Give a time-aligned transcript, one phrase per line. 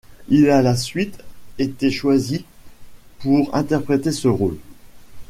[0.29, 1.23] Il a la suite
[1.59, 2.43] été choisi
[3.19, 4.57] pour interpréter ce rôle.